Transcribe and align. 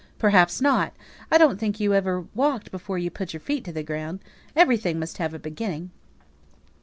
"Perhaps 0.17 0.61
not. 0.61 0.93
I 1.31 1.37
don't 1.37 1.59
think 1.59 1.79
you 1.79 1.93
ever 1.93 2.21
walked 2.33 2.71
before 2.71 2.97
you 2.97 3.11
put 3.11 3.33
your 3.33 3.39
feet 3.39 3.63
to 3.65 3.71
the 3.71 3.83
ground. 3.83 4.19
Everything 4.55 4.97
must 4.97 5.19
have 5.19 5.35
a 5.35 5.37
beginning." 5.37 5.91